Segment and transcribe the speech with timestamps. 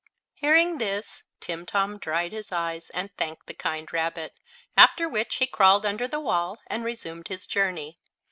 [0.33, 4.33] Hearing this, Timtom dried his eyes and thanked the kind rabbit,
[4.75, 7.99] after which he crawled under the wall and resumed his journey.